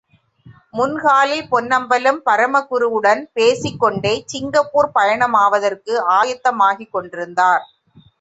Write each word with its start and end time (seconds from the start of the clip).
முன்ஹாலில் 0.73 1.49
பொன்னம்பலம், 1.49 2.17
பரமகுருவுடன் 2.25 3.21
பேசிககொண்டே 3.33 4.13
சிங்கப்பூர் 4.25 4.89
பயணமாவதற்கு 4.95 5.93
ஆயத்தமாகிக் 6.17 6.91
கொண்டிருந்தார். 6.91 7.63